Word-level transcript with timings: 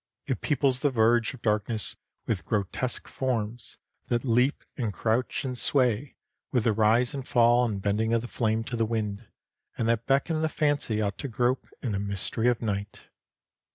It 0.25 0.41
peoples 0.41 0.79
the 0.79 0.89
verge 0.89 1.35
of 1.35 1.43
darkness 1.43 1.95
with 2.25 2.43
grotesque 2.43 3.07
forms, 3.07 3.77
that 4.07 4.25
leap 4.25 4.63
and 4.75 4.91
crouch 4.91 5.45
and 5.45 5.55
sway 5.55 6.15
with 6.51 6.63
the 6.63 6.73
rise 6.73 7.13
and 7.13 7.27
fall 7.27 7.65
and 7.65 7.79
bending 7.79 8.11
of 8.11 8.21
the 8.23 8.27
flame 8.27 8.63
to 8.63 8.75
the 8.75 8.83
wind, 8.87 9.27
and 9.77 9.87
that 9.89 10.07
beckon 10.07 10.41
the 10.41 10.49
fancy 10.49 11.03
out 11.03 11.19
to 11.19 11.27
grope 11.27 11.67
in 11.83 11.91
the 11.91 11.99
mystery 11.99 12.47
of 12.47 12.63
night. 12.63 13.09